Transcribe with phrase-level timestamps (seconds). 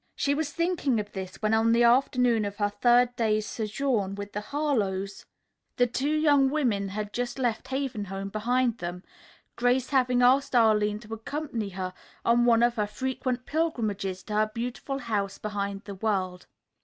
[0.15, 4.33] She was thinking of this when, on the afternoon of her third day's sojourn with
[4.33, 5.27] the Harlowes,
[5.77, 9.03] the two young women had just left Haven Home behind them,
[9.55, 11.93] Grace having asked Arline to accompany her
[12.25, 16.47] on one of her frequent pilgrimages to her beautiful House Behind the World.